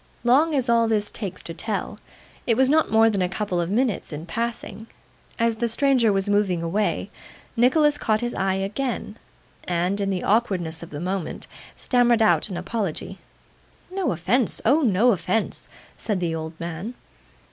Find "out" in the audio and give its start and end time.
12.23-12.49